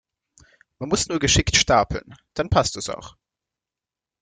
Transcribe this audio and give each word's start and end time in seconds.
Man 0.79 0.89
muss 0.89 1.07
nur 1.09 1.19
geschickt 1.19 1.55
Stapeln, 1.55 2.15
dann 2.33 2.49
passt 2.49 2.75
es 2.75 2.89
auch. 2.89 3.17